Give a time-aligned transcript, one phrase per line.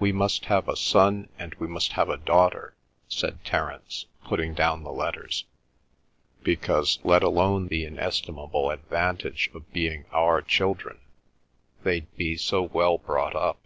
[0.00, 2.74] "We must have a son and we must have a daughter,"
[3.06, 5.44] said Terence, putting down the letters,
[6.42, 10.98] "because, let alone the inestimable advantage of being our children,
[11.84, 13.60] they'd be so well brought up."